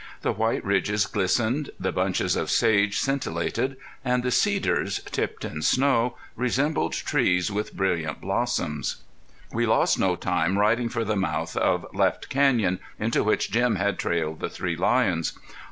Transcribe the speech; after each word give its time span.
The 0.23 0.31
white 0.33 0.65
ridges 0.65 1.05
glistened; 1.05 1.69
the 1.79 1.91
bunches 1.91 2.35
of 2.35 2.49
sage 2.49 2.97
scintillated, 2.97 3.77
and 4.03 4.23
the 4.23 4.31
cedars, 4.31 4.99
tipped 5.11 5.45
in 5.45 5.61
snow, 5.61 6.17
resembled 6.35 6.93
trees 6.93 7.51
with 7.51 7.75
brilliant 7.77 8.19
blossoms. 8.19 9.03
We 9.51 9.67
lost 9.67 9.99
no 9.99 10.15
time 10.15 10.57
riding 10.57 10.89
for 10.89 11.05
the 11.05 11.15
mouth 11.15 11.55
of 11.55 11.85
Left 11.93 12.29
Canyon, 12.29 12.79
into 12.99 13.23
which 13.23 13.51
Jim 13.51 13.75
had 13.75 13.99
trailed 13.99 14.39
the 14.39 14.49
three 14.49 14.75
lions. 14.75 15.33